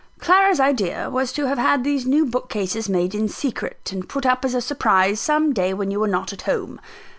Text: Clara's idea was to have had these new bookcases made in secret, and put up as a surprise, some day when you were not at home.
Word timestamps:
Clara's 0.17 0.59
idea 0.59 1.11
was 1.11 1.31
to 1.33 1.45
have 1.45 1.59
had 1.59 1.83
these 1.83 2.07
new 2.07 2.25
bookcases 2.25 2.89
made 2.89 3.13
in 3.13 3.29
secret, 3.29 3.91
and 3.93 4.09
put 4.09 4.25
up 4.25 4.43
as 4.43 4.55
a 4.55 4.59
surprise, 4.61 5.19
some 5.19 5.53
day 5.53 5.75
when 5.75 5.91
you 5.91 5.99
were 5.99 6.07
not 6.07 6.33
at 6.33 6.41
home. 6.41 6.79